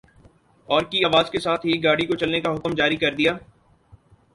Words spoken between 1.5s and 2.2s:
ہی گاڑی کو